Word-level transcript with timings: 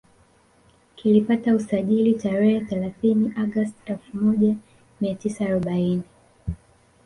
Kilipata 0.95 1.55
usajili 1.55 2.13
tarehe 2.23 2.57
thealathini 2.71 3.33
Agosti 3.45 3.79
elfu 3.85 4.17
moja 4.17 4.55
mia 5.01 5.15
tisa 5.15 5.45
arobaini 5.45 6.03